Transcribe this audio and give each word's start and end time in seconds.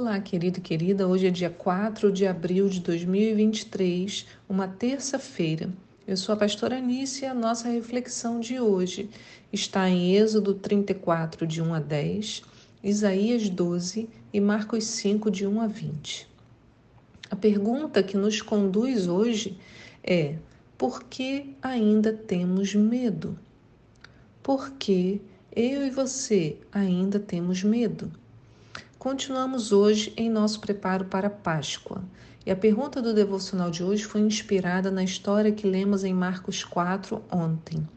Olá, 0.00 0.18
querido 0.18 0.60
e 0.60 0.62
querida. 0.62 1.06
Hoje 1.06 1.26
é 1.26 1.30
dia 1.30 1.50
4 1.50 2.10
de 2.10 2.26
abril 2.26 2.70
de 2.70 2.80
2023, 2.80 4.26
uma 4.48 4.66
terça-feira. 4.66 5.68
Eu 6.08 6.16
sou 6.16 6.34
a 6.34 6.38
pastora 6.38 6.78
Anice 6.78 7.24
e 7.24 7.28
a 7.28 7.34
nossa 7.34 7.68
reflexão 7.68 8.40
de 8.40 8.58
hoje 8.58 9.10
está 9.52 9.90
em 9.90 10.16
Êxodo 10.16 10.54
34, 10.54 11.46
de 11.46 11.60
1 11.60 11.74
a 11.74 11.80
10, 11.80 12.42
Isaías 12.82 13.50
12 13.50 14.08
e 14.32 14.40
Marcos 14.40 14.84
5, 14.84 15.30
de 15.30 15.46
1 15.46 15.60
a 15.60 15.66
20. 15.66 16.26
A 17.30 17.36
pergunta 17.36 18.02
que 18.02 18.16
nos 18.16 18.40
conduz 18.40 19.06
hoje 19.06 19.58
é: 20.02 20.36
por 20.78 21.02
que 21.04 21.54
ainda 21.60 22.10
temos 22.10 22.74
medo? 22.74 23.38
Por 24.42 24.70
que 24.78 25.20
eu 25.54 25.86
e 25.86 25.90
você 25.90 26.56
ainda 26.72 27.20
temos 27.20 27.62
medo? 27.62 28.10
Continuamos 29.00 29.72
hoje 29.72 30.12
em 30.14 30.28
nosso 30.28 30.60
preparo 30.60 31.06
para 31.06 31.30
Páscoa. 31.30 32.04
E 32.44 32.50
a 32.50 32.54
pergunta 32.54 33.00
do 33.00 33.14
devocional 33.14 33.70
de 33.70 33.82
hoje 33.82 34.04
foi 34.04 34.20
inspirada 34.20 34.90
na 34.90 35.02
história 35.02 35.50
que 35.50 35.66
lemos 35.66 36.04
em 36.04 36.12
Marcos 36.12 36.62
4 36.64 37.24
ontem. 37.32 37.88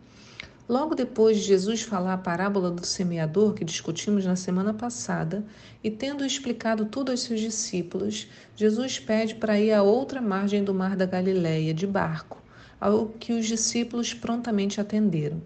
Logo 0.67 0.95
depois 0.95 1.35
de 1.35 1.43
Jesus 1.43 1.81
falar 1.81 2.13
a 2.13 2.17
parábola 2.17 2.71
do 2.71 2.85
semeador 2.85 3.53
que 3.53 3.65
discutimos 3.65 4.25
na 4.25 4.37
semana 4.37 4.73
passada, 4.73 5.45
e 5.83 5.91
tendo 5.91 6.25
explicado 6.25 6.85
tudo 6.85 7.11
aos 7.11 7.19
seus 7.19 7.41
discípulos, 7.41 8.29
Jesus 8.55 8.97
pede 8.97 9.35
para 9.35 9.59
ir 9.59 9.73
à 9.73 9.83
outra 9.83 10.21
margem 10.21 10.63
do 10.63 10.73
mar 10.73 10.95
da 10.95 11.05
Galileia 11.05 11.73
de 11.73 11.85
barco, 11.85 12.41
ao 12.79 13.07
que 13.07 13.33
os 13.33 13.45
discípulos 13.45 14.13
prontamente 14.13 14.79
atenderam. 14.79 15.41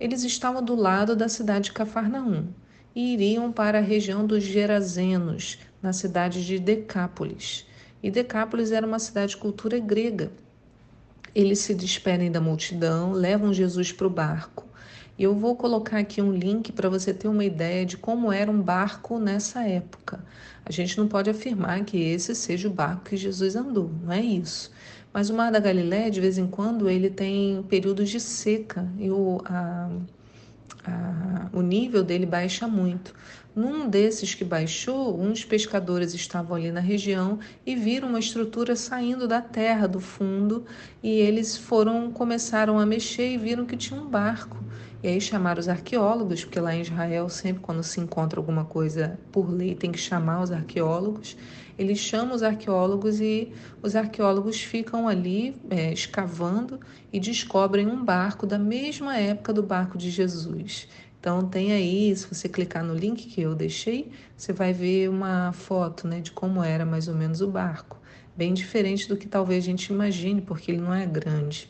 Eles 0.00 0.24
estavam 0.24 0.62
do 0.62 0.74
lado 0.74 1.14
da 1.14 1.28
cidade 1.28 1.66
de 1.66 1.72
Cafarnaum 1.74 2.46
e 2.98 3.14
iriam 3.14 3.52
para 3.52 3.78
a 3.78 3.80
região 3.80 4.26
dos 4.26 4.42
Gerazenos, 4.42 5.56
na 5.80 5.92
cidade 5.92 6.44
de 6.44 6.58
Decápolis. 6.58 7.64
E 8.02 8.10
Decápolis 8.10 8.72
era 8.72 8.84
uma 8.84 8.98
cidade 8.98 9.30
de 9.30 9.36
cultura 9.36 9.78
grega. 9.78 10.32
Eles 11.32 11.60
se 11.60 11.76
despedem 11.76 12.28
da 12.28 12.40
multidão, 12.40 13.12
levam 13.12 13.54
Jesus 13.54 13.92
para 13.92 14.08
o 14.08 14.10
barco. 14.10 14.66
E 15.16 15.22
eu 15.22 15.32
vou 15.32 15.54
colocar 15.54 15.98
aqui 15.98 16.20
um 16.20 16.32
link 16.32 16.72
para 16.72 16.88
você 16.88 17.14
ter 17.14 17.28
uma 17.28 17.44
ideia 17.44 17.86
de 17.86 17.96
como 17.96 18.32
era 18.32 18.50
um 18.50 18.60
barco 18.60 19.16
nessa 19.20 19.62
época. 19.62 20.18
A 20.66 20.72
gente 20.72 20.98
não 20.98 21.06
pode 21.06 21.30
afirmar 21.30 21.84
que 21.84 22.02
esse 22.02 22.34
seja 22.34 22.66
o 22.66 22.72
barco 22.72 23.04
que 23.04 23.16
Jesus 23.16 23.54
andou, 23.54 23.92
não 24.02 24.12
é 24.12 24.20
isso. 24.20 24.72
Mas 25.12 25.30
o 25.30 25.34
Mar 25.34 25.52
da 25.52 25.60
Galiléia, 25.60 26.10
de 26.10 26.20
vez 26.20 26.36
em 26.36 26.48
quando, 26.48 26.90
ele 26.90 27.10
tem 27.10 27.62
períodos 27.68 28.10
de 28.10 28.18
seca 28.18 28.88
e 28.98 29.08
o, 29.08 29.40
a, 29.44 29.88
a, 30.88 31.48
o 31.52 31.60
nível 31.60 32.02
dele 32.02 32.26
baixa 32.26 32.66
muito. 32.66 33.14
Num 33.54 33.88
desses 33.88 34.34
que 34.34 34.44
baixou, 34.44 35.20
uns 35.20 35.44
pescadores 35.44 36.14
estavam 36.14 36.56
ali 36.56 36.70
na 36.70 36.80
região 36.80 37.38
e 37.66 37.74
viram 37.74 38.08
uma 38.08 38.20
estrutura 38.20 38.76
saindo 38.76 39.26
da 39.26 39.40
terra, 39.40 39.88
do 39.88 40.00
fundo, 40.00 40.64
e 41.02 41.10
eles 41.10 41.56
foram, 41.56 42.12
começaram 42.12 42.78
a 42.78 42.86
mexer 42.86 43.32
e 43.32 43.38
viram 43.38 43.66
que 43.66 43.76
tinha 43.76 44.00
um 44.00 44.06
barco. 44.06 44.56
E 45.00 45.06
aí 45.06 45.20
chamaram 45.20 45.60
os 45.60 45.68
arqueólogos, 45.68 46.44
porque 46.44 46.58
lá 46.58 46.74
em 46.74 46.80
Israel, 46.80 47.28
sempre 47.28 47.62
quando 47.62 47.84
se 47.84 48.00
encontra 48.00 48.40
alguma 48.40 48.64
coisa 48.64 49.16
por 49.30 49.48
lei, 49.48 49.76
tem 49.76 49.92
que 49.92 49.98
chamar 49.98 50.42
os 50.42 50.50
arqueólogos. 50.50 51.36
Eles 51.78 51.98
chamam 51.98 52.34
os 52.34 52.42
arqueólogos 52.42 53.20
e 53.20 53.52
os 53.80 53.94
arqueólogos 53.94 54.60
ficam 54.60 55.06
ali 55.06 55.56
é, 55.70 55.92
escavando 55.92 56.80
e 57.12 57.20
descobrem 57.20 57.86
um 57.86 58.04
barco 58.04 58.44
da 58.44 58.58
mesma 58.58 59.16
época 59.16 59.52
do 59.52 59.62
barco 59.62 59.96
de 59.96 60.10
Jesus. 60.10 60.88
Então 61.20 61.46
tem 61.46 61.70
aí, 61.70 62.14
se 62.16 62.26
você 62.26 62.48
clicar 62.48 62.82
no 62.82 62.94
link 62.94 63.28
que 63.28 63.40
eu 63.40 63.54
deixei, 63.54 64.10
você 64.36 64.52
vai 64.52 64.72
ver 64.72 65.08
uma 65.08 65.52
foto 65.52 66.08
né, 66.08 66.20
de 66.20 66.32
como 66.32 66.60
era 66.60 66.84
mais 66.84 67.06
ou 67.06 67.14
menos 67.14 67.40
o 67.40 67.46
barco. 67.46 68.00
Bem 68.36 68.52
diferente 68.52 69.08
do 69.08 69.16
que 69.16 69.28
talvez 69.28 69.62
a 69.62 69.66
gente 69.66 69.92
imagine, 69.92 70.40
porque 70.40 70.72
ele 70.72 70.80
não 70.80 70.92
é 70.92 71.06
grande. 71.06 71.68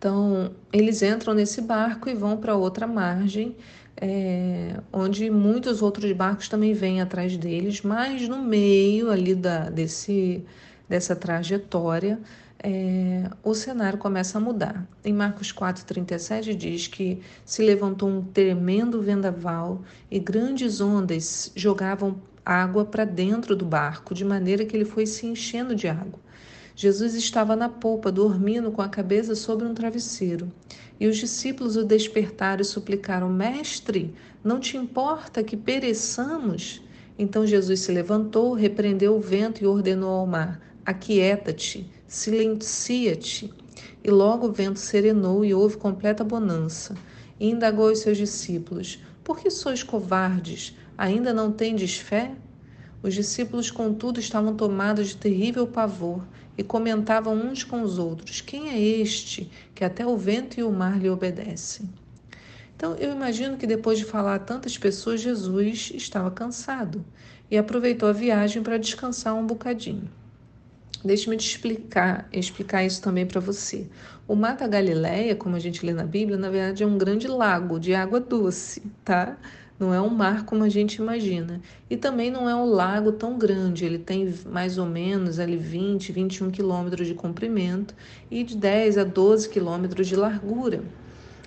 Então, 0.00 0.52
eles 0.72 1.02
entram 1.02 1.34
nesse 1.34 1.60
barco 1.60 2.08
e 2.08 2.14
vão 2.14 2.34
para 2.38 2.56
outra 2.56 2.86
margem, 2.86 3.54
é, 4.00 4.80
onde 4.90 5.28
muitos 5.28 5.82
outros 5.82 6.10
barcos 6.12 6.48
também 6.48 6.72
vêm 6.72 7.02
atrás 7.02 7.36
deles, 7.36 7.82
mas 7.82 8.26
no 8.26 8.38
meio 8.42 9.10
ali 9.10 9.34
da, 9.34 9.68
desse, 9.68 10.42
dessa 10.88 11.14
trajetória, 11.14 12.18
é, 12.62 13.28
o 13.44 13.52
cenário 13.52 13.98
começa 13.98 14.38
a 14.38 14.40
mudar. 14.40 14.88
Em 15.04 15.12
Marcos 15.12 15.52
4,37 15.52 16.54
diz 16.54 16.86
que 16.86 17.20
se 17.44 17.62
levantou 17.62 18.08
um 18.08 18.22
tremendo 18.22 19.02
vendaval 19.02 19.82
e 20.10 20.18
grandes 20.18 20.80
ondas 20.80 21.52
jogavam 21.54 22.22
água 22.42 22.86
para 22.86 23.04
dentro 23.04 23.54
do 23.54 23.66
barco, 23.66 24.14
de 24.14 24.24
maneira 24.24 24.64
que 24.64 24.74
ele 24.74 24.86
foi 24.86 25.04
se 25.04 25.26
enchendo 25.26 25.74
de 25.74 25.88
água. 25.88 26.18
Jesus 26.82 27.14
estava 27.14 27.54
na 27.54 27.68
polpa, 27.68 28.10
dormindo 28.10 28.72
com 28.72 28.80
a 28.80 28.88
cabeça 28.88 29.34
sobre 29.34 29.68
um 29.68 29.74
travesseiro. 29.74 30.50
E 30.98 31.06
os 31.06 31.18
discípulos 31.18 31.76
o 31.76 31.84
despertaram 31.84 32.62
e 32.62 32.64
suplicaram: 32.64 33.28
Mestre, 33.28 34.14
não 34.42 34.58
te 34.58 34.78
importa 34.78 35.44
que 35.44 35.58
pereçamos? 35.58 36.80
Então 37.18 37.46
Jesus 37.46 37.80
se 37.80 37.92
levantou, 37.92 38.54
repreendeu 38.54 39.14
o 39.14 39.20
vento 39.20 39.62
e 39.62 39.66
ordenou 39.66 40.08
ao 40.08 40.26
mar: 40.26 40.58
Aquieta-te, 40.82 41.86
silencia-te. 42.08 43.52
E 44.02 44.10
logo 44.10 44.46
o 44.46 44.52
vento 44.52 44.78
serenou 44.78 45.44
e 45.44 45.52
houve 45.52 45.76
completa 45.76 46.24
bonança. 46.24 46.94
E 47.38 47.50
indagou 47.50 47.92
os 47.92 47.98
seus 47.98 48.16
discípulos: 48.16 49.04
Por 49.22 49.38
que 49.38 49.50
sois 49.50 49.82
covardes? 49.82 50.74
Ainda 50.96 51.34
não 51.34 51.52
tendes 51.52 51.98
fé? 51.98 52.32
Os 53.02 53.14
discípulos, 53.14 53.70
contudo, 53.70 54.18
estavam 54.18 54.54
tomados 54.54 55.08
de 55.08 55.16
terrível 55.18 55.66
pavor 55.66 56.22
e 56.60 56.62
comentavam 56.62 57.34
uns 57.34 57.64
com 57.64 57.80
os 57.80 57.98
outros: 57.98 58.42
Quem 58.42 58.68
é 58.68 58.78
este 58.78 59.50
que 59.74 59.82
até 59.82 60.06
o 60.06 60.14
vento 60.14 60.60
e 60.60 60.62
o 60.62 60.70
mar 60.70 61.00
lhe 61.00 61.08
obedecem? 61.08 61.88
Então, 62.76 62.94
eu 62.96 63.12
imagino 63.12 63.56
que 63.56 63.66
depois 63.66 63.98
de 63.98 64.04
falar 64.04 64.34
a 64.34 64.38
tantas 64.38 64.76
pessoas, 64.76 65.22
Jesus 65.22 65.90
estava 65.94 66.30
cansado 66.30 67.02
e 67.50 67.56
aproveitou 67.56 68.10
a 68.10 68.12
viagem 68.12 68.62
para 68.62 68.76
descansar 68.76 69.34
um 69.34 69.46
bocadinho. 69.46 70.08
Deixe-me 71.02 71.36
te 71.38 71.48
explicar, 71.48 72.28
explicar 72.30 72.84
isso 72.84 73.00
também 73.00 73.24
para 73.24 73.40
você. 73.40 73.86
O 74.28 74.34
Mar 74.34 74.54
da 74.54 74.68
Galileia, 74.68 75.34
como 75.34 75.56
a 75.56 75.58
gente 75.58 75.84
lê 75.84 75.94
na 75.94 76.04
Bíblia, 76.04 76.36
na 76.36 76.50
verdade 76.50 76.82
é 76.82 76.86
um 76.86 76.98
grande 76.98 77.26
lago 77.26 77.80
de 77.80 77.94
água 77.94 78.20
doce, 78.20 78.82
tá? 79.02 79.38
Não 79.80 79.94
é 79.94 80.00
um 80.00 80.10
mar 80.10 80.44
como 80.44 80.62
a 80.62 80.68
gente 80.68 80.96
imagina. 80.96 81.62
E 81.88 81.96
também 81.96 82.30
não 82.30 82.46
é 82.46 82.54
um 82.54 82.66
lago 82.66 83.12
tão 83.12 83.38
grande, 83.38 83.86
ele 83.86 83.98
tem 83.98 84.30
mais 84.44 84.76
ou 84.76 84.84
menos 84.84 85.38
ali 85.38 85.56
20, 85.56 86.12
21 86.12 86.50
quilômetros 86.50 87.06
de 87.06 87.14
comprimento 87.14 87.94
e 88.30 88.44
de 88.44 88.58
10 88.58 88.98
a 88.98 89.04
12 89.04 89.48
quilômetros 89.48 90.06
de 90.06 90.14
largura. 90.14 90.84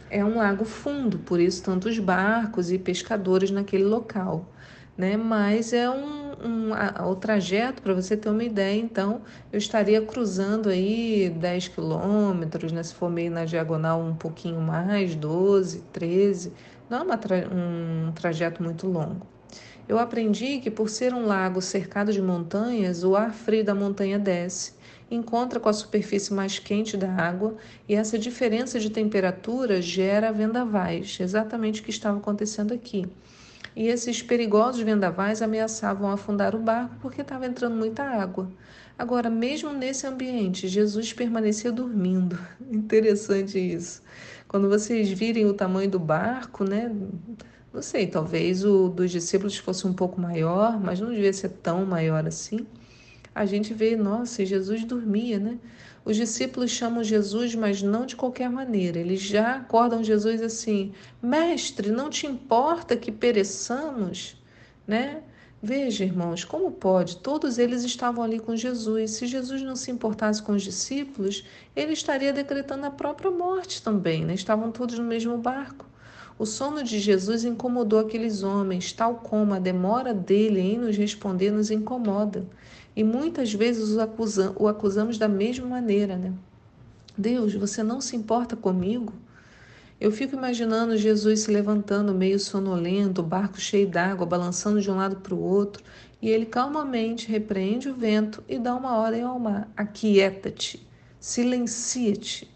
É 0.10 0.26
um 0.26 0.38
lago 0.38 0.66
fundo, 0.66 1.20
por 1.20 1.40
isso 1.40 1.62
tantos 1.62 2.00
barcos 2.00 2.72
e 2.72 2.80
pescadores 2.80 3.52
naquele 3.52 3.84
local. 3.84 4.52
Né? 4.98 5.16
Mas 5.16 5.72
é 5.72 5.88
um, 5.88 6.32
um 6.44 6.74
a, 6.74 7.08
o 7.08 7.16
trajeto, 7.16 7.84
para 7.84 7.94
você 7.94 8.18
ter 8.18 8.30
uma 8.30 8.44
ideia, 8.44 8.80
então 8.80 9.22
eu 9.52 9.60
estaria 9.60 10.02
cruzando 10.02 10.70
aí 10.70 11.30
10 11.30 11.68
quilômetros, 11.68 12.72
né? 12.72 12.82
se 12.82 12.96
for 12.96 13.12
meio 13.12 13.32
na 13.32 13.46
diagonal 13.46 14.02
um 14.02 14.16
pouquinho 14.16 14.60
mais, 14.60 15.14
12, 15.14 15.84
13 15.94 16.52
não 16.90 17.12
é 17.12 17.18
tra 17.18 17.48
um 17.52 18.12
trajeto 18.12 18.62
muito 18.62 18.88
longo. 18.88 19.26
Eu 19.88 20.00
aprendi 20.00 20.60
que, 20.60 20.72
por 20.72 20.90
ser 20.90 21.14
um 21.14 21.26
lago 21.26 21.62
cercado 21.62 22.14
de 22.14 22.22
montanhas, 22.22 23.04
o 23.04 23.16
ar 23.16 23.34
frio 23.34 23.66
da 23.66 23.76
montanha 23.76 24.18
desce, 24.18 24.74
encontra 25.12 25.60
com 25.60 25.70
a 25.70 25.74
superfície 25.74 26.34
mais 26.34 26.58
quente 26.58 26.96
da 26.96 27.12
água 27.12 27.56
e 27.88 27.96
essa 27.96 28.18
diferença 28.18 28.80
de 28.80 28.90
temperatura 28.90 29.82
gera 29.82 30.32
vendavais, 30.32 31.18
exatamente 31.20 31.82
o 31.82 31.84
que 31.84 31.90
estava 31.90 32.18
acontecendo 32.18 32.74
aqui. 32.74 33.06
E 33.76 33.88
esses 33.88 34.22
perigosos 34.22 34.82
vendavais 34.82 35.42
ameaçavam 35.42 36.10
afundar 36.12 36.56
o 36.56 36.60
barco 36.60 36.96
porque 37.02 37.22
estava 37.22 37.46
entrando 37.46 37.76
muita 37.76 38.04
água. 38.04 38.50
Agora, 38.98 39.30
mesmo 39.30 39.74
nesse 39.74 40.06
ambiente, 40.06 40.68
Jesus 40.68 41.12
permanecia 41.12 41.72
dormindo. 41.72 42.38
Interessante 42.72 43.58
isso. 43.58 44.02
Quando 44.54 44.70
vocês 44.70 45.10
virem 45.10 45.48
o 45.48 45.54
tamanho 45.56 45.90
do 45.90 45.98
barco, 45.98 46.64
né? 46.64 46.96
Não 47.74 47.82
sei, 47.82 48.06
talvez 48.06 48.64
o 48.64 48.88
dos 48.88 49.10
discípulos 49.10 49.58
fosse 49.58 49.88
um 49.88 49.94
pouco 49.94 50.22
maior, 50.22 50.80
mas 50.80 51.00
não 51.00 51.10
devia 51.10 51.34
ser 51.34 51.50
tão 51.50 51.84
maior 51.88 52.28
assim. 52.28 52.68
A 53.34 53.48
gente 53.48 53.74
vê, 53.74 53.96
nossa, 53.96 54.46
Jesus 54.46 54.86
dormia, 54.86 55.40
né? 55.40 55.58
Os 56.06 56.16
discípulos 56.16 56.70
chamam 56.70 57.04
Jesus, 57.04 57.56
mas 57.56 57.82
não 57.82 58.06
de 58.06 58.16
qualquer 58.16 58.48
maneira. 58.48 59.00
Eles 59.00 59.22
já 59.22 59.56
acordam 59.56 60.04
Jesus 60.04 60.40
assim: 60.40 60.94
Mestre, 61.20 61.90
não 61.92 62.12
te 62.12 62.28
importa 62.28 62.96
que 62.96 63.12
pereçamos? 63.12 64.40
Né? 64.86 65.24
Veja, 65.66 66.04
irmãos, 66.04 66.44
como 66.44 66.72
pode? 66.72 67.16
Todos 67.16 67.58
eles 67.58 67.86
estavam 67.86 68.22
ali 68.22 68.38
com 68.38 68.54
Jesus. 68.54 69.12
Se 69.12 69.26
Jesus 69.26 69.62
não 69.62 69.78
se 69.78 69.90
importasse 69.90 70.44
com 70.44 70.52
os 70.52 70.62
discípulos, 70.62 71.46
ele 71.74 71.94
estaria 71.94 72.34
decretando 72.34 72.86
a 72.86 72.92
própria 72.92 73.32
morte 73.32 73.82
também, 73.82 74.26
né? 74.26 74.34
Estavam 74.34 74.74
todos 74.74 75.00
no 75.00 75.06
mesmo 75.06 75.38
barco. 75.38 75.86
O 76.38 76.46
sono 76.46 76.84
de 76.84 77.00
Jesus 77.00 77.46
incomodou 77.46 78.00
aqueles 78.00 78.44
homens, 78.44 78.92
tal 78.92 79.16
como 79.16 79.54
a 79.54 79.60
demora 79.60 80.14
dele 80.14 80.60
em 80.60 80.78
nos 80.78 80.98
responder 80.98 81.50
nos 81.50 81.72
incomoda. 81.72 82.46
E 82.94 83.02
muitas 83.02 83.54
vezes 83.54 83.96
o, 83.96 84.02
acusa, 84.02 84.54
o 84.58 84.68
acusamos 84.68 85.18
da 85.18 85.30
mesma 85.30 85.66
maneira, 85.66 86.18
né? 86.18 86.34
Deus, 87.18 87.56
você 87.56 87.82
não 87.82 88.02
se 88.02 88.18
importa 88.18 88.58
comigo? 88.58 89.14
Eu 90.04 90.12
fico 90.12 90.36
imaginando 90.36 90.98
Jesus 90.98 91.40
se 91.40 91.50
levantando 91.50 92.14
meio 92.14 92.38
sonolento, 92.38 93.22
o 93.22 93.24
barco 93.24 93.58
cheio 93.58 93.88
d'água, 93.88 94.26
balançando 94.26 94.82
de 94.82 94.92
um 94.92 94.98
lado 94.98 95.16
para 95.16 95.34
o 95.34 95.42
outro, 95.42 95.82
e 96.22 96.30
ele 96.30 96.46
calmamente 96.46 97.32
repreende 97.32 97.88
o 97.88 97.96
vento 97.96 98.44
e 98.50 98.60
dá 98.60 98.76
uma 98.76 98.98
ordem 98.98 99.22
ao 99.22 99.40
mar: 99.40 99.72
aquieta-te, 99.78 100.86
silencia-te. 101.22 102.54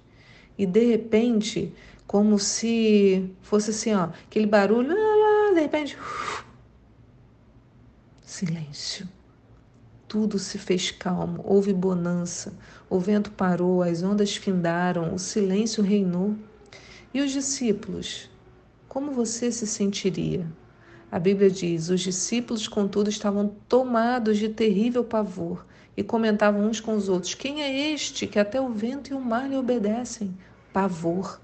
E 0.58 0.66
de 0.66 0.88
repente, 0.88 1.74
como 2.06 2.38
se 2.38 3.34
fosse 3.42 3.70
assim, 3.70 3.94
ó, 3.94 4.10
aquele 4.26 4.46
barulho, 4.46 4.94
de 5.54 5.62
repente, 5.62 5.98
silêncio. 8.26 9.08
Tudo 10.06 10.38
se 10.38 10.58
fez 10.58 10.92
calmo, 10.92 11.42
houve 11.46 11.72
bonança, 11.72 12.52
o 12.90 13.00
vento 13.00 13.32
parou, 13.32 13.82
as 13.82 14.04
ondas 14.04 14.36
findaram, 14.36 15.14
o 15.14 15.18
silêncio 15.18 15.82
reinou. 15.82 16.36
E 17.18 17.22
os 17.22 17.32
discípulos? 17.32 18.30
Como 18.88 19.12
você 19.12 19.52
se 19.52 19.66
sentiria? 19.66 20.46
A 21.12 21.18
Bíblia 21.18 21.50
diz: 21.50 21.90
os 21.90 22.02
discípulos, 22.02 22.68
contudo, 22.68 23.10
estavam 23.10 23.56
tomados 23.68 24.38
de 24.38 24.50
terrível 24.50 25.04
pavor 25.04 25.66
e 25.98 26.04
comentavam 26.04 26.70
uns 26.70 26.80
com 26.80 26.96
os 26.96 27.10
outros: 27.10 27.34
Quem 27.34 27.64
é 27.64 27.92
este 27.92 28.28
que 28.28 28.38
até 28.38 28.62
o 28.62 28.70
vento 28.70 29.10
e 29.10 29.16
o 29.16 29.20
mar 29.20 29.50
lhe 29.50 29.56
obedecem? 29.56 30.38
Pavor 30.72 31.42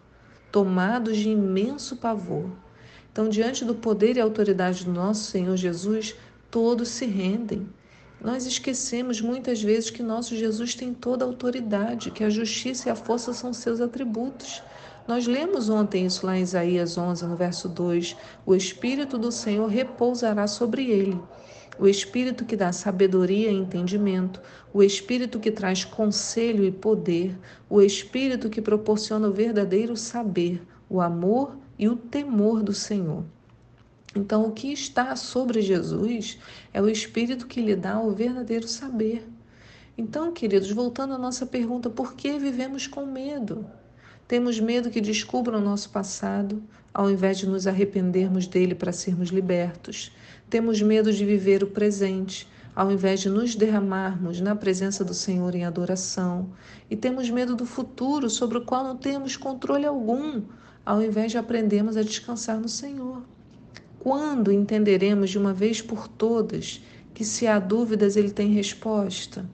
tomados 0.52 1.18
de 1.18 1.30
imenso 1.30 1.96
pavor. 1.96 2.52
Então, 3.12 3.28
diante 3.28 3.66
do 3.66 3.74
poder 3.74 4.16
e 4.16 4.22
autoridade 4.22 4.86
do 4.86 4.92
nosso 4.92 5.24
Senhor 5.24 5.58
Jesus, 5.58 6.14
todos 6.52 6.90
se 6.90 7.08
rendem. 7.08 7.68
Nós 8.22 8.46
esquecemos 8.46 9.20
muitas 9.20 9.60
vezes 9.60 9.90
que 9.90 10.04
nosso 10.04 10.36
Jesus 10.36 10.76
tem 10.76 10.94
toda 10.94 11.26
a 11.26 11.28
autoridade, 11.28 12.12
que 12.12 12.24
a 12.24 12.30
justiça 12.30 12.90
e 12.90 12.92
a 12.92 12.96
força 12.96 13.34
são 13.34 13.52
seus 13.52 13.82
atributos. 13.82 14.62
Nós 15.08 15.28
lemos 15.28 15.70
ontem 15.70 16.06
isso 16.06 16.26
lá 16.26 16.38
em 16.38 16.42
Isaías 16.42 16.98
11, 16.98 17.26
no 17.26 17.36
verso 17.36 17.68
2: 17.68 18.16
O 18.46 18.56
Espírito 18.56 19.18
do 19.18 19.32
Senhor 19.32 19.68
repousará 19.68 20.48
sobre 20.48 20.90
ele 20.90 21.20
o 21.78 21.88
Espírito 21.88 22.46
que 22.46 22.56
dá 22.56 22.72
sabedoria 22.72 23.52
e 23.52 23.56
entendimento, 23.56 24.42
o 24.74 24.84
Espírito 24.84 25.40
que 25.40 25.52
traz 25.52 25.84
conselho 25.84 26.64
e 26.64 26.72
poder, 26.72 27.38
o 27.70 27.82
Espírito 27.82 28.50
que 28.50 28.62
proporciona 28.62 29.28
o 29.28 29.34
verdadeiro 29.34 29.98
saber, 29.98 30.62
o 30.90 31.02
amor 31.02 31.58
e 31.78 31.88
o 31.88 31.96
temor 31.96 32.62
do 32.62 32.74
Senhor. 32.74 33.24
Então, 34.16 34.46
o 34.46 34.52
que 34.52 34.72
está 34.72 35.16
sobre 35.16 35.62
Jesus 35.62 36.38
é 36.72 36.82
o 36.82 36.90
Espírito 36.90 37.48
que 37.48 37.62
lhe 37.62 37.76
dá 37.76 38.00
o 38.00 38.12
verdadeiro 38.12 38.68
saber. 38.68 39.28
Então, 39.98 40.32
queridos, 40.32 40.70
voltando 40.72 41.16
à 41.16 41.18
nossa 41.18 41.46
pergunta, 41.46 41.90
por 41.90 42.14
que 42.14 42.38
vivemos 42.38 42.86
com 42.86 43.06
medo? 43.06 43.66
Temos 44.28 44.60
medo 44.60 44.90
que 44.90 45.02
descubram 45.02 45.60
o 45.60 45.64
nosso 45.64 45.90
passado, 45.90 46.64
ao 46.94 47.12
invés 47.12 47.38
de 47.38 47.48
nos 47.48 47.68
arrependermos 47.68 48.48
dele 48.48 48.74
para 48.74 48.94
sermos 48.94 49.30
libertos. 49.30 50.16
Temos 50.50 50.82
medo 50.82 51.12
de 51.12 51.26
viver 51.26 51.62
o 51.62 51.68
presente, 51.68 52.48
ao 52.76 52.90
invés 52.90 53.20
de 53.20 53.30
nos 53.30 53.54
derramarmos 53.54 54.40
na 54.40 54.56
presença 54.56 55.04
do 55.04 55.14
Senhor 55.14 55.54
em 55.56 55.66
adoração. 55.66 56.50
E 56.90 56.96
temos 56.96 57.30
medo 57.30 57.56
do 57.56 57.66
futuro, 57.66 58.30
sobre 58.30 58.58
o 58.58 58.66
qual 58.66 58.84
não 58.84 58.96
temos 58.96 59.36
controle 59.36 59.86
algum, 59.86 60.42
ao 60.86 61.02
invés 61.02 61.32
de 61.32 61.38
aprendermos 61.38 61.98
a 61.98 62.02
descansar 62.02 62.60
no 62.60 62.70
Senhor. 62.70 63.22
Quando 64.00 64.52
entenderemos 64.52 65.30
de 65.30 65.38
uma 65.38 65.54
vez 65.54 65.82
por 65.82 66.08
todas 66.08 66.82
que 67.14 67.26
se 67.26 67.46
há 67.46 67.60
dúvidas, 67.60 68.16
Ele 68.16 68.32
tem 68.32 68.54
resposta, 68.54 69.46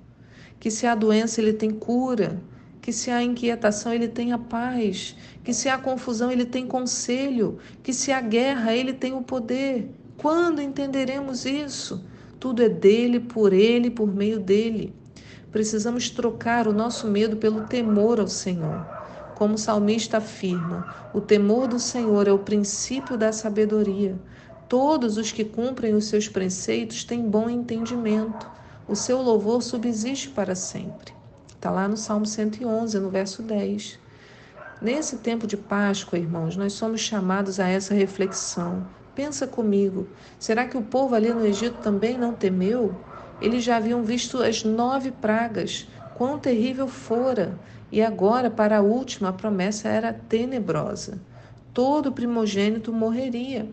que 0.60 0.70
se 0.70 0.86
há 0.86 0.96
doença, 0.96 1.42
Ele 1.42 1.54
tem 1.54 1.72
cura, 1.72 2.42
que 2.82 2.92
se 2.92 3.12
há 3.12 3.22
inquietação, 3.22 3.94
Ele 3.94 4.08
tem 4.08 4.32
a 4.32 4.38
paz, 4.38 5.16
que 5.44 5.54
se 5.54 5.70
há 5.70 5.78
confusão, 5.78 6.32
Ele 6.32 6.46
tem 6.46 6.66
conselho, 6.68 7.58
que 7.84 7.94
se 7.94 8.12
há 8.12 8.22
guerra, 8.22 8.76
Ele 8.76 8.94
tem 8.94 9.14
o 9.14 9.22
poder, 9.22 9.90
quando 10.20 10.62
entenderemos 10.62 11.46
isso? 11.46 12.04
Tudo 12.42 12.62
é 12.62 12.68
dele, 12.68 13.22
por 13.22 13.54
ele, 13.54 13.90
por 13.90 14.14
meio 14.14 14.38
dele. 14.38 14.94
Precisamos 15.50 16.10
trocar 16.10 16.68
o 16.68 16.74
nosso 16.74 17.08
medo 17.08 17.38
pelo 17.38 17.62
temor 17.62 18.20
ao 18.20 18.28
Senhor. 18.28 18.86
Como 19.36 19.54
o 19.54 19.58
salmista 19.58 20.18
afirma, 20.18 20.94
o 21.14 21.22
temor 21.22 21.70
do 21.70 21.80
Senhor 21.80 22.28
é 22.28 22.34
o 22.34 22.40
princípio 22.40 23.18
da 23.18 23.32
sabedoria. 23.32 24.20
Todos 24.68 25.16
os 25.16 25.32
que 25.32 25.46
cumprem 25.46 25.94
os 25.94 26.08
seus 26.08 26.28
preceitos 26.28 27.06
têm 27.06 27.22
bom 27.22 27.50
entendimento. 27.50 28.46
O 28.90 28.98
seu 28.98 29.22
louvor 29.22 29.64
subsiste 29.64 30.30
para 30.30 30.54
sempre. 30.54 31.19
Está 31.60 31.72
lá 31.72 31.90
no 31.90 31.98
Salmo 31.98 32.26
111, 32.26 32.98
no 33.02 33.10
verso 33.10 33.44
10. 33.44 34.00
Nesse 34.82 35.18
tempo 35.18 35.46
de 35.46 35.58
Páscoa, 35.58 36.18
irmãos, 36.18 36.56
nós 36.56 36.72
somos 36.72 37.02
chamados 37.02 37.60
a 37.60 37.68
essa 37.68 37.94
reflexão. 37.94 38.88
Pensa 39.14 39.46
comigo, 39.46 40.08
será 40.40 40.66
que 40.66 40.78
o 40.78 40.82
povo 40.82 41.16
ali 41.16 41.34
no 41.34 41.46
Egito 41.46 41.80
também 41.82 42.18
não 42.18 42.34
temeu? 42.34 42.96
Eles 43.42 43.62
já 43.62 43.76
haviam 43.76 44.04
visto 44.04 44.42
as 44.42 44.64
nove 44.64 45.12
pragas, 45.12 45.86
quão 46.16 46.40
terrível 46.40 46.88
fora, 46.88 47.60
e 47.92 48.02
agora, 48.02 48.50
para 48.50 48.78
a 48.78 48.82
última, 48.82 49.28
a 49.28 49.34
promessa 49.34 49.90
era 49.90 50.14
tenebrosa. 50.14 51.20
Todo 51.74 52.14
primogênito 52.14 52.94
morreria. 52.94 53.70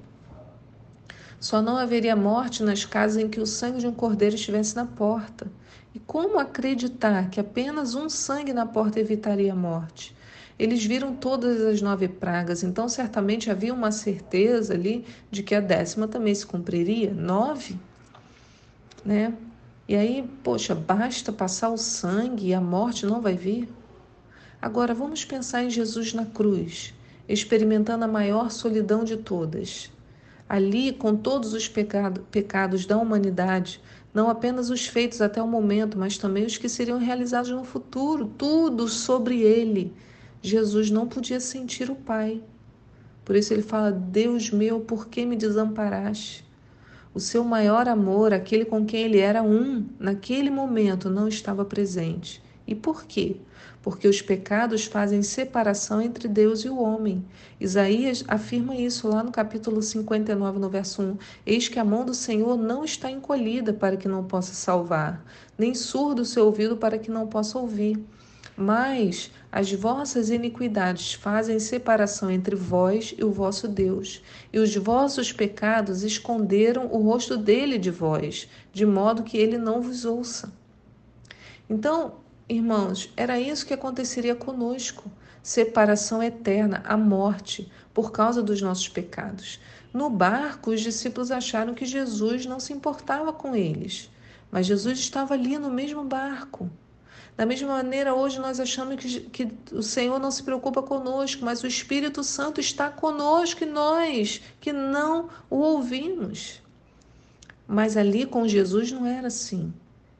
Só 1.39 1.63
não 1.63 1.77
haveria 1.77 2.17
morte 2.17 2.65
nas 2.65 2.85
casas 2.85 3.23
em 3.23 3.29
que 3.29 3.39
o 3.39 3.47
sangue 3.47 3.79
de 3.79 3.87
um 3.87 3.93
cordeiro 3.93 4.35
estivesse 4.35 4.75
na 4.75 4.87
porta. 4.87 5.47
E 5.97 6.01
como 6.01 6.39
acreditar 6.39 7.31
que 7.31 7.41
apenas 7.41 7.95
um 7.95 8.07
sangue 8.11 8.53
na 8.53 8.67
porta 8.67 9.01
evitaria 9.01 9.55
a 9.55 9.57
morte? 9.57 10.15
Eles 10.59 10.85
viram 10.85 11.17
todas 11.17 11.63
as 11.63 11.81
nove 11.81 12.07
pragas, 12.07 12.63
então 12.63 12.87
certamente 12.87 13.51
havia 13.51 13.73
uma 13.73 13.91
certeza 13.91 14.75
ali 14.75 15.07
de 15.31 15.43
que 15.43 15.55
a 15.55 15.61
décima 15.61 16.07
também 16.07 16.35
se 16.35 16.45
cumpriria. 16.45 17.15
Nove, 17.15 17.79
né? 19.07 19.33
E 19.89 19.97
aí, 19.97 20.29
poxa, 20.45 20.75
basta 20.75 21.33
passar 21.33 21.71
o 21.71 21.79
sangue 21.79 22.49
e 22.49 22.53
a 22.53 22.61
morte 22.61 23.07
não 23.07 23.23
vai 23.23 23.35
vir? 23.35 23.67
Agora 24.61 24.93
vamos 24.93 25.25
pensar 25.25 25.65
em 25.65 25.71
Jesus 25.71 26.13
na 26.13 26.27
cruz, 26.27 26.93
experimentando 27.27 28.05
a 28.05 28.09
maior 28.09 28.51
solidão 28.51 29.03
de 29.03 29.17
todas. 29.17 29.91
Ali, 30.47 30.93
com 30.93 31.17
todos 31.17 31.55
os 31.55 31.67
pecado, 31.67 32.21
pecados 32.31 32.85
da 32.85 32.99
humanidade, 32.99 33.81
não 34.17 34.31
apenas 34.31 34.71
os 34.71 34.87
feitos 34.87 35.21
até 35.21 35.43
o 35.43 35.47
momento, 35.47 35.99
mas 35.99 36.17
também 36.17 36.47
os 36.47 36.57
que 36.57 36.71
seriam 36.71 36.99
realizados 36.99 37.51
no 37.51 37.65
futuro, 37.65 38.33
tudo 38.39 38.89
sobre 38.89 39.43
ele 39.43 39.93
Jesus 40.41 40.91
não 40.91 41.07
podia 41.07 41.39
sentir 41.39 41.91
o 41.91 41.95
Pai. 41.95 42.43
Por 43.27 43.37
isso 43.37 43.53
ele 43.53 43.61
fala: 43.63 43.93
Deus 43.93 44.51
meu, 44.51 44.81
por 44.81 45.09
que 45.09 45.27
me 45.27 45.37
desamparaste? 45.37 46.47
O 47.13 47.21
seu 47.21 47.45
maior 47.45 47.89
amor, 47.89 48.33
aquele 48.33 48.65
com 48.65 48.87
quem 48.87 49.03
ele 49.03 49.19
era 49.19 49.43
um, 49.43 49.87
naquele 49.99 50.49
momento 50.49 51.11
não 51.11 51.29
estava 51.29 51.63
presente. 51.63 52.43
E 52.67 52.75
por 52.75 53.05
quê? 53.05 53.37
Porque 53.87 54.09
os 54.09 54.21
pecados 54.21 54.85
fazem 54.85 55.23
separação 55.23 56.03
entre 56.03 56.27
Deus 56.27 56.65
e 56.65 56.69
o 56.69 56.77
homem. 56.77 57.25
Isaías 57.61 58.25
afirma 58.27 58.75
isso 58.75 59.07
lá 59.07 59.23
no 59.23 59.31
capítulo 59.31 59.81
59, 59.81 60.59
no 60.59 60.69
verso 60.69 61.03
1. 61.03 61.19
Eis 61.47 61.69
que 61.69 61.79
a 61.79 61.85
mão 61.85 62.05
do 62.05 62.13
Senhor 62.13 62.57
não 62.57 62.85
está 62.85 63.09
encolhida 63.09 63.73
para 63.73 63.97
que 63.97 64.09
não 64.09 64.25
possa 64.25 64.55
salvar, 64.55 65.25
nem 65.57 65.73
surdo 65.73 66.23
o 66.23 66.25
seu 66.25 66.47
ouvido 66.47 66.77
para 66.77 66.99
que 66.99 67.13
não 67.13 67.29
possa 67.29 67.61
ouvir. 67.61 68.05
Mas 68.57 69.31
as 69.53 69.71
vossas 69.71 70.31
iniquidades 70.31 71.13
fazem 71.15 71.61
separação 71.61 72.29
entre 72.29 72.57
vós 72.57 73.15
e 73.17 73.23
o 73.23 73.31
vosso 73.31 73.69
Deus, 73.69 74.21
e 74.53 74.59
os 74.59 74.75
vossos 74.75 75.33
pecados 75.33 76.03
esconderam 76.03 76.89
o 76.89 76.99
rosto 77.03 77.37
dele 77.37 77.79
de 77.79 77.93
vós, 77.93 78.49
de 78.73 78.85
modo 78.85 79.23
que 79.23 79.39
ele 79.39 79.57
não 79.57 79.81
vos 79.81 80.05
ouça. 80.05 80.53
Então, 81.71 82.26
irmãos, 82.49 83.13
era 83.17 83.39
isso 83.41 83.67
que 83.67 83.75
aconteceria 83.75 84.35
conosco: 84.35 85.11
separação 85.43 86.23
eterna, 86.23 86.83
a 86.87 86.97
morte, 86.97 87.71
por 87.93 88.13
causa 88.13 88.43
dos 88.43 88.61
nossos 88.61 88.89
pecados. 88.89 89.61
No 89.93 90.11
barco, 90.11 90.71
os 90.71 90.81
discípulos 90.81 91.31
acharam 91.31 91.75
que 91.75 91.87
Jesus 91.87 92.45
não 92.45 92.61
se 92.61 92.73
importava 92.73 93.33
com 93.33 93.55
eles, 93.55 94.11
mas 94.51 94.67
Jesus 94.67 94.99
estava 94.99 95.35
ali 95.35 95.59
no 95.59 95.71
mesmo 95.71 96.05
barco. 96.05 96.71
Da 97.37 97.45
mesma 97.45 97.69
maneira, 97.69 98.15
hoje 98.15 98.39
nós 98.39 98.59
achamos 98.59 98.97
que, 98.97 99.21
que 99.21 99.53
o 99.73 99.83
Senhor 99.83 100.19
não 100.19 100.31
se 100.31 100.43
preocupa 100.43 100.83
conosco, 100.83 101.45
mas 101.45 101.63
o 101.63 101.67
Espírito 101.67 102.25
Santo 102.25 102.61
está 102.61 102.89
conosco 102.89 103.63
e 103.63 103.67
nós 103.67 104.41
que 104.59 104.73
não 104.73 105.29
o 105.51 105.57
ouvimos. 105.57 106.63
Mas 107.69 107.97
ali 107.97 108.25
com 108.25 108.49
Jesus 108.49 108.91
não 108.91 109.05
era 109.05 109.27
assim. 109.27 109.73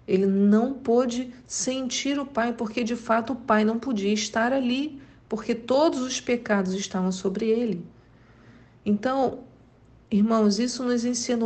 Ele 0.07 0.27
não 0.27 0.73
pôde 0.73 1.33
sentir 1.47 2.19
o 2.19 2.27
Pai, 2.27 2.53
porque 2.53 2.85
de 2.85 2.95
fato 2.95 3.33
o 3.33 3.37
Pai 3.37 3.65
não 3.65 3.79
podia 3.79 4.13
estar 4.13 4.53
ali, 4.53 5.01
porque 5.29 5.55
todos 5.55 6.01
os 6.01 6.21
pecados 6.21 6.75
estavam 6.75 7.11
sobre 7.11 7.47
ele. 7.47 7.85
Então, 8.85 9.41
irmãos, 10.11 10.61
isso 10.61 10.85
nos 10.85 11.05
ensina 11.05 11.45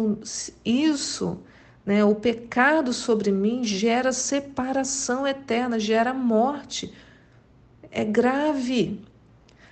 isso, 0.64 1.38
né? 1.86 2.04
O 2.04 2.14
pecado 2.14 2.92
sobre 2.92 3.32
mim 3.32 3.64
gera 3.64 4.12
separação 4.12 5.26
eterna, 5.26 5.78
gera 5.78 6.12
morte. 6.12 6.92
É 7.90 8.04
grave. 8.04 9.00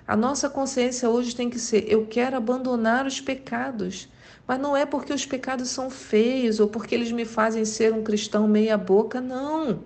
A 0.07 0.17
nossa 0.17 0.49
consciência 0.49 1.11
hoje 1.11 1.37
tem 1.37 1.51
que 1.51 1.59
ser: 1.59 1.85
eu 1.87 2.07
quero 2.07 2.39
abandonar 2.39 3.07
os 3.07 3.21
pecados. 3.21 4.09
Mas 4.49 4.59
não 4.59 4.75
é 4.75 4.87
porque 4.87 5.13
os 5.13 5.27
pecados 5.27 5.69
são 5.69 5.91
feios 5.91 6.59
ou 6.59 6.69
porque 6.69 6.95
eles 6.95 7.13
me 7.13 7.27
fazem 7.27 7.67
ser 7.67 7.93
um 7.93 8.03
cristão 8.03 8.49
meia-boca, 8.49 9.21
não. 9.21 9.81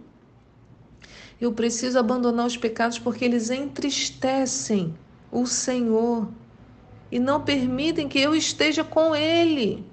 Eu 1.40 1.52
preciso 1.52 1.98
abandonar 1.98 2.46
os 2.46 2.56
pecados 2.56 2.96
porque 2.96 3.24
eles 3.24 3.50
entristecem 3.50 4.94
o 5.32 5.44
Senhor 5.46 6.28
e 7.10 7.18
não 7.18 7.42
permitem 7.42 8.08
que 8.08 8.20
eu 8.20 8.36
esteja 8.36 8.84
com 8.84 9.16
Ele. 9.16 9.84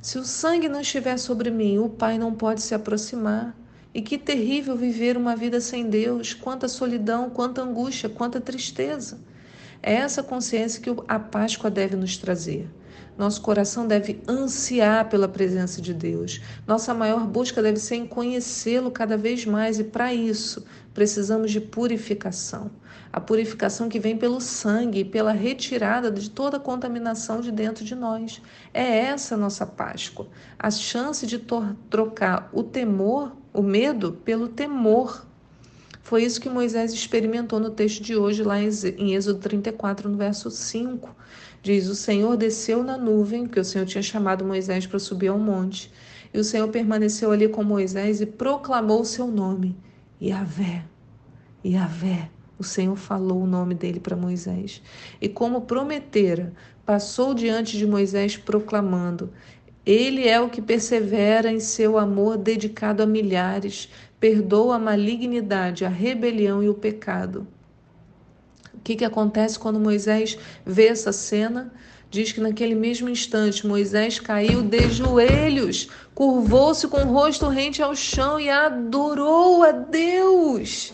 Se 0.00 0.18
o 0.18 0.24
sangue 0.24 0.68
não 0.68 0.80
estiver 0.80 1.16
sobre 1.18 1.50
mim, 1.50 1.78
o 1.78 1.88
Pai 1.88 2.16
não 2.16 2.32
pode 2.32 2.62
se 2.62 2.76
aproximar. 2.76 3.56
E 3.92 4.00
que 4.00 4.18
terrível 4.18 4.76
viver 4.76 5.16
uma 5.16 5.34
vida 5.34 5.60
sem 5.60 5.88
Deus, 5.88 6.32
quanta 6.32 6.68
solidão, 6.68 7.28
quanta 7.28 7.62
angústia, 7.62 8.08
quanta 8.08 8.40
tristeza. 8.40 9.18
É 9.82 9.94
essa 9.94 10.22
consciência 10.22 10.80
que 10.80 10.90
a 11.08 11.18
Páscoa 11.18 11.70
deve 11.70 11.96
nos 11.96 12.16
trazer. 12.16 12.68
Nosso 13.16 13.40
coração 13.40 13.86
deve 13.86 14.20
ansiar 14.28 15.08
pela 15.08 15.28
presença 15.28 15.80
de 15.80 15.94
Deus. 15.94 16.40
Nossa 16.66 16.92
maior 16.92 17.26
busca 17.26 17.62
deve 17.62 17.78
ser 17.78 17.94
em 17.94 18.06
conhecê-lo 18.06 18.90
cada 18.90 19.16
vez 19.16 19.46
mais, 19.46 19.78
e 19.78 19.84
para 19.84 20.12
isso 20.12 20.64
precisamos 20.92 21.52
de 21.52 21.60
purificação. 21.60 22.70
A 23.12 23.20
purificação 23.20 23.88
que 23.88 24.00
vem 24.00 24.16
pelo 24.16 24.40
sangue 24.40 25.00
e 25.00 25.04
pela 25.04 25.30
retirada 25.30 26.10
de 26.10 26.28
toda 26.28 26.58
contaminação 26.58 27.40
de 27.40 27.52
dentro 27.52 27.84
de 27.84 27.94
nós. 27.94 28.42
É 28.72 28.82
essa 28.82 29.36
a 29.36 29.38
nossa 29.38 29.64
Páscoa. 29.64 30.26
A 30.58 30.68
chance 30.68 31.24
de 31.24 31.38
trocar 31.88 32.48
o 32.52 32.64
temor, 32.64 33.36
o 33.52 33.62
medo, 33.62 34.12
pelo 34.24 34.48
temor. 34.48 35.24
Foi 36.02 36.24
isso 36.24 36.40
que 36.40 36.48
Moisés 36.50 36.92
experimentou 36.92 37.60
no 37.60 37.70
texto 37.70 38.02
de 38.02 38.16
hoje, 38.16 38.42
lá 38.42 38.60
em 38.60 39.14
Êxodo 39.14 39.38
34, 39.38 40.08
no 40.08 40.16
verso 40.16 40.50
5. 40.50 41.14
Diz: 41.64 41.88
O 41.88 41.94
Senhor 41.94 42.36
desceu 42.36 42.84
na 42.84 42.98
nuvem, 42.98 43.48
que 43.48 43.58
o 43.58 43.64
Senhor 43.64 43.86
tinha 43.86 44.02
chamado 44.02 44.44
Moisés 44.44 44.86
para 44.86 44.98
subir 44.98 45.28
ao 45.28 45.38
monte. 45.38 45.90
E 46.32 46.38
o 46.38 46.44
Senhor 46.44 46.68
permaneceu 46.68 47.32
ali 47.32 47.48
com 47.48 47.64
Moisés 47.64 48.20
e 48.20 48.26
proclamou 48.26 49.00
o 49.00 49.04
seu 49.06 49.26
nome: 49.26 49.74
Yahvé. 50.20 50.84
Yahvé. 51.64 52.28
O 52.58 52.62
Senhor 52.62 52.96
falou 52.96 53.42
o 53.42 53.46
nome 53.46 53.74
dele 53.74 53.98
para 53.98 54.14
Moisés. 54.14 54.82
E 55.18 55.26
como 55.26 55.62
prometera, 55.62 56.52
passou 56.84 57.32
diante 57.32 57.78
de 57.78 57.86
Moisés 57.86 58.36
proclamando: 58.36 59.32
Ele 59.86 60.28
é 60.28 60.38
o 60.38 60.50
que 60.50 60.60
persevera 60.60 61.50
em 61.50 61.60
seu 61.60 61.96
amor 61.96 62.36
dedicado 62.36 63.02
a 63.02 63.06
milhares, 63.06 63.88
perdoa 64.20 64.76
a 64.76 64.78
malignidade, 64.78 65.86
a 65.86 65.88
rebelião 65.88 66.62
e 66.62 66.68
o 66.68 66.74
pecado 66.74 67.46
que, 68.84 68.96
que 68.96 69.04
acontece 69.04 69.58
quando 69.58 69.80
Moisés 69.80 70.38
vê 70.64 70.88
essa 70.88 71.10
cena? 71.10 71.72
Diz 72.10 72.30
que 72.30 72.40
naquele 72.40 72.74
mesmo 72.74 73.08
instante 73.08 73.66
Moisés 73.66 74.20
caiu 74.20 74.62
de 74.62 74.90
joelhos, 74.90 75.88
curvou-se 76.14 76.86
com 76.86 77.04
o 77.06 77.12
rosto 77.12 77.48
rente 77.48 77.82
ao 77.82 77.96
chão 77.96 78.38
e 78.38 78.48
adorou 78.50 79.64
a 79.64 79.72
Deus. 79.72 80.92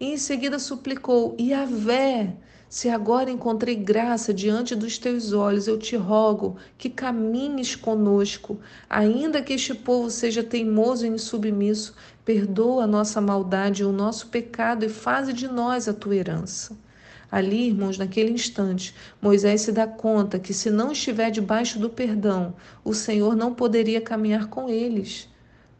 E 0.00 0.06
em 0.06 0.16
seguida 0.16 0.58
suplicou: 0.58 1.36
Yahvé, 1.38 2.34
se 2.68 2.88
agora 2.88 3.30
encontrei 3.30 3.76
graça 3.76 4.32
diante 4.32 4.74
dos 4.74 4.96
teus 4.98 5.32
olhos, 5.32 5.68
eu 5.68 5.78
te 5.78 5.96
rogo 5.96 6.56
que 6.78 6.88
caminhes 6.88 7.76
conosco, 7.76 8.58
ainda 8.88 9.42
que 9.42 9.52
este 9.52 9.74
povo 9.74 10.10
seja 10.10 10.42
teimoso 10.42 11.04
e 11.06 11.10
insubmisso, 11.10 11.94
perdoa 12.24 12.84
a 12.84 12.86
nossa 12.86 13.20
maldade 13.20 13.82
e 13.82 13.84
o 13.86 13.92
nosso 13.92 14.28
pecado 14.28 14.84
e 14.84 14.88
faze 14.88 15.32
de 15.32 15.46
nós 15.46 15.88
a 15.88 15.94
tua 15.94 16.16
herança. 16.16 16.87
Ali, 17.30 17.68
irmãos, 17.68 17.98
naquele 17.98 18.30
instante, 18.30 18.94
Moisés 19.20 19.60
se 19.60 19.72
dá 19.72 19.86
conta 19.86 20.38
que 20.38 20.54
se 20.54 20.70
não 20.70 20.92
estiver 20.92 21.30
debaixo 21.30 21.78
do 21.78 21.90
perdão, 21.90 22.54
o 22.82 22.94
Senhor 22.94 23.36
não 23.36 23.52
poderia 23.52 24.00
caminhar 24.00 24.46
com 24.46 24.68
eles. 24.68 25.28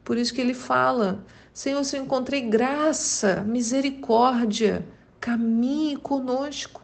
Por 0.04 0.18
isso 0.18 0.34
que 0.34 0.40
ele 0.40 0.52
fala: 0.52 1.24
Senhor, 1.54 1.82
se 1.84 1.96
eu 1.96 2.02
encontrei 2.02 2.42
graça, 2.42 3.42
misericórdia, 3.46 4.84
caminhe 5.18 5.96
conosco. 5.96 6.82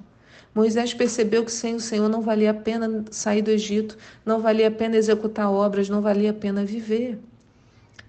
Moisés 0.55 0.95
percebeu 0.95 1.45
que 1.45 1.53
sem 1.53 1.75
o 1.75 1.81
Senhor 1.81 2.09
não 2.09 2.23
valia 2.23 2.53
a 2.53 2.55
pena 2.55 3.05
sair 3.11 3.43
do 3.43 3.51
Egito, 3.51 3.99
não 4.25 4.41
valia 4.41 4.69
a 4.69 4.71
pena 4.71 4.97
executar 4.97 5.51
obras, 5.51 5.89
não 5.89 6.01
valia 6.01 6.31
a 6.31 6.35
pena 6.35 6.65
viver. 6.65 7.19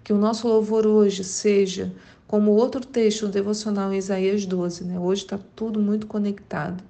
Que 0.03 0.13
o 0.13 0.17
nosso 0.17 0.47
louvor 0.47 0.85
hoje 0.85 1.23
seja 1.23 1.91
como 2.27 2.51
outro 2.51 2.81
texto 2.81 3.27
devocional 3.27 3.93
em 3.93 3.97
Isaías 3.97 4.45
12, 4.45 4.83
né? 4.83 4.99
hoje 4.99 5.23
está 5.23 5.39
tudo 5.55 5.79
muito 5.79 6.07
conectado, 6.07 6.83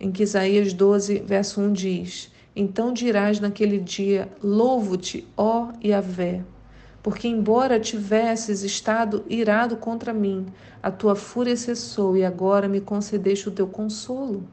em 0.00 0.10
que 0.10 0.22
Isaías 0.22 0.72
12, 0.72 1.20
verso 1.20 1.60
1 1.60 1.72
diz: 1.72 2.32
Então 2.56 2.92
dirás 2.92 3.38
naquele 3.40 3.78
dia: 3.78 4.28
Louvo-te, 4.42 5.28
ó 5.36 5.68
Yahvé, 5.84 6.42
porque 7.02 7.28
embora 7.28 7.78
tivesses 7.78 8.62
estado 8.62 9.22
irado 9.28 9.76
contra 9.76 10.14
mim, 10.14 10.46
a 10.82 10.90
tua 10.90 11.14
fúria 11.14 11.56
cessou 11.56 12.16
e 12.16 12.24
agora 12.24 12.66
me 12.66 12.80
concedeste 12.80 13.48
o 13.48 13.52
teu 13.52 13.66
consolo. 13.66 14.48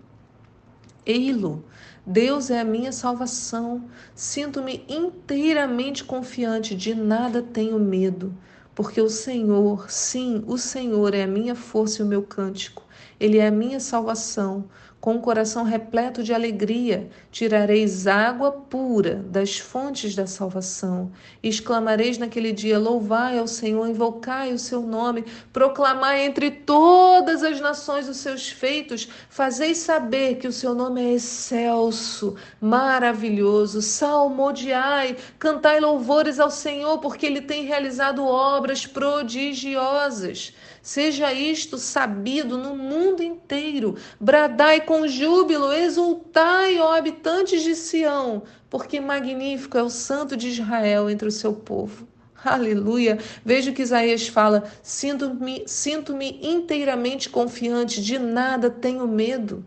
Ei-lo, 1.05 1.63
Deus 2.05 2.49
é 2.51 2.59
a 2.59 2.65
minha 2.65 2.91
salvação. 2.91 3.85
Sinto-me 4.13 4.85
inteiramente 4.87 6.03
confiante, 6.03 6.75
de 6.75 6.93
nada 6.93 7.41
tenho 7.41 7.79
medo 7.79 8.33
porque 8.75 9.01
o 9.01 9.09
Senhor, 9.09 9.89
sim, 9.89 10.43
o 10.47 10.57
Senhor 10.57 11.13
é 11.13 11.23
a 11.23 11.27
minha 11.27 11.55
força 11.55 12.01
e 12.01 12.05
o 12.05 12.07
meu 12.07 12.23
cântico, 12.23 12.83
Ele 13.19 13.37
é 13.37 13.47
a 13.47 13.51
minha 13.51 13.79
salvação. 13.79 14.69
Com 15.01 15.15
o 15.15 15.19
coração 15.19 15.63
repleto 15.63 16.21
de 16.21 16.31
alegria, 16.31 17.09
tirareis 17.31 18.05
água 18.05 18.51
pura 18.51 19.15
das 19.15 19.57
fontes 19.57 20.13
da 20.13 20.27
salvação. 20.27 21.11
exclamareis 21.41 22.19
naquele 22.19 22.51
dia: 22.51 22.77
Louvai 22.77 23.39
ao 23.39 23.47
Senhor, 23.47 23.89
invocai 23.89 24.53
o 24.53 24.59
seu 24.59 24.83
nome, 24.83 25.25
proclamai 25.51 26.23
entre 26.23 26.51
todas 26.51 27.41
as 27.41 27.59
nações 27.59 28.07
os 28.07 28.17
seus 28.17 28.49
feitos, 28.49 29.09
fazeis 29.27 29.79
saber 29.79 30.35
que 30.35 30.47
o 30.47 30.53
seu 30.53 30.75
nome 30.75 31.01
é 31.01 31.13
excelso, 31.13 32.35
maravilhoso. 32.61 33.81
Salmodiai, 33.81 35.17
cantai 35.39 35.79
louvores 35.79 36.39
ao 36.39 36.51
Senhor, 36.51 36.99
porque 36.99 37.25
ele 37.25 37.41
tem 37.41 37.65
realizado 37.65 38.23
obras 38.23 38.85
prodigiosas. 38.85 40.53
Seja 40.81 41.31
isto 41.31 41.77
sabido 41.77 42.57
no 42.57 42.75
mundo 42.75 43.21
inteiro. 43.21 43.95
Bradai 44.19 44.81
com 44.81 45.07
júbilo, 45.07 45.71
exultai, 45.71 46.79
ó 46.79 46.93
habitantes 46.93 47.61
de 47.61 47.75
Sião, 47.75 48.41
porque 48.67 48.99
magnífico 48.99 49.77
é 49.77 49.83
o 49.83 49.89
Santo 49.89 50.35
de 50.35 50.49
Israel 50.49 51.07
entre 51.07 51.27
o 51.27 51.31
seu 51.31 51.53
povo. 51.53 52.07
Aleluia! 52.43 53.19
Veja 53.45 53.71
que 53.71 53.83
Isaías 53.83 54.27
fala: 54.27 54.63
sinto-me 54.81 55.63
sinto 55.67 56.17
inteiramente 56.19 57.29
confiante, 57.29 58.01
de 58.01 58.17
nada 58.17 58.67
tenho 58.67 59.07
medo. 59.07 59.63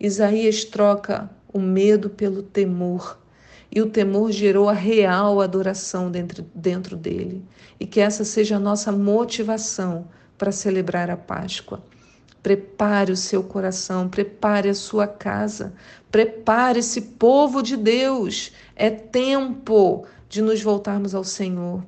Isaías 0.00 0.64
troca 0.64 1.30
o 1.52 1.60
medo 1.60 2.10
pelo 2.10 2.42
temor. 2.42 3.20
E 3.72 3.80
o 3.80 3.88
temor 3.88 4.32
gerou 4.32 4.68
a 4.68 4.72
real 4.72 5.40
adoração 5.40 6.10
dentro, 6.10 6.44
dentro 6.52 6.96
dele. 6.96 7.44
E 7.78 7.86
que 7.86 8.00
essa 8.00 8.24
seja 8.24 8.56
a 8.56 8.60
nossa 8.60 8.90
motivação 8.90 10.08
para 10.40 10.50
celebrar 10.50 11.10
a 11.10 11.18
Páscoa. 11.18 11.82
Prepare 12.42 13.12
o 13.12 13.16
seu 13.16 13.42
coração, 13.42 14.08
prepare 14.08 14.70
a 14.70 14.74
sua 14.74 15.06
casa, 15.06 15.74
prepare 16.10 16.78
esse 16.78 17.02
povo 17.02 17.62
de 17.62 17.76
Deus. 17.76 18.50
É 18.74 18.88
tempo 18.88 20.06
de 20.30 20.40
nos 20.40 20.62
voltarmos 20.62 21.14
ao 21.14 21.24
Senhor. 21.24 21.84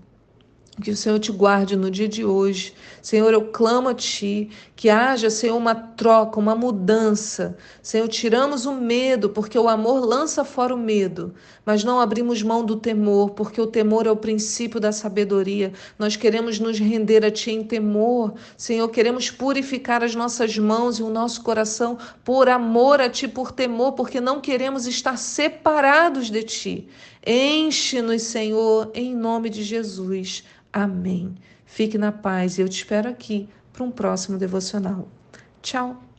Que 0.80 0.90
o 0.90 0.96
Senhor 0.96 1.18
te 1.18 1.30
guarde 1.30 1.76
no 1.76 1.90
dia 1.90 2.08
de 2.08 2.24
hoje. 2.24 2.72
Senhor, 3.02 3.30
eu 3.34 3.48
clamo 3.48 3.90
a 3.90 3.94
Ti 3.94 4.48
que 4.74 4.88
haja, 4.88 5.28
Senhor, 5.28 5.54
uma 5.54 5.74
troca, 5.74 6.40
uma 6.40 6.54
mudança. 6.54 7.58
Senhor, 7.82 8.08
tiramos 8.08 8.64
o 8.64 8.72
medo, 8.72 9.28
porque 9.28 9.58
o 9.58 9.68
amor 9.68 10.02
lança 10.02 10.44
fora 10.44 10.74
o 10.74 10.78
medo, 10.78 11.34
mas 11.66 11.84
não 11.84 12.00
abrimos 12.00 12.42
mão 12.42 12.64
do 12.64 12.76
temor, 12.76 13.30
porque 13.30 13.60
o 13.60 13.66
temor 13.66 14.06
é 14.06 14.10
o 14.10 14.16
princípio 14.16 14.80
da 14.80 14.92
sabedoria. 14.92 15.74
Nós 15.98 16.16
queremos 16.16 16.58
nos 16.58 16.78
render 16.78 17.22
a 17.22 17.30
Ti 17.30 17.50
em 17.50 17.62
temor. 17.62 18.32
Senhor, 18.56 18.88
queremos 18.88 19.30
purificar 19.30 20.02
as 20.02 20.14
nossas 20.14 20.56
mãos 20.56 20.98
e 20.98 21.02
o 21.02 21.10
nosso 21.10 21.42
coração 21.42 21.98
por 22.24 22.48
amor 22.48 22.98
a 22.98 23.10
Ti, 23.10 23.28
por 23.28 23.52
temor, 23.52 23.92
porque 23.92 24.22
não 24.22 24.40
queremos 24.40 24.86
estar 24.86 25.18
separados 25.18 26.30
de 26.30 26.42
Ti. 26.42 26.88
Enche-nos, 27.24 28.22
Senhor, 28.22 28.90
em 28.94 29.14
nome 29.14 29.50
de 29.50 29.62
Jesus. 29.62 30.42
Amém. 30.72 31.34
Fique 31.66 31.98
na 31.98 32.12
paz 32.12 32.58
e 32.58 32.62
eu 32.62 32.68
te 32.68 32.78
espero 32.78 33.08
aqui 33.08 33.48
para 33.72 33.84
um 33.84 33.90
próximo 33.90 34.38
devocional. 34.38 35.08
Tchau! 35.60 36.11